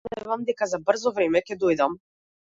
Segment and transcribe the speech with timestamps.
[0.05, 2.01] Се надевам дека за брзо време ќе дојдам.